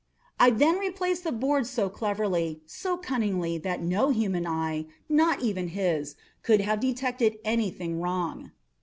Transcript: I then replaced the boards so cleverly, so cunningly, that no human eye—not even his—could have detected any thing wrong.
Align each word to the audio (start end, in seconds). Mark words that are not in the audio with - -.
I 0.39 0.49
then 0.49 0.79
replaced 0.79 1.23
the 1.23 1.31
boards 1.31 1.69
so 1.69 1.87
cleverly, 1.87 2.63
so 2.65 2.97
cunningly, 2.97 3.59
that 3.59 3.83
no 3.83 4.09
human 4.09 4.47
eye—not 4.47 5.41
even 5.43 5.67
his—could 5.67 6.61
have 6.61 6.79
detected 6.79 7.37
any 7.45 7.69
thing 7.69 7.99
wrong. 8.01 8.49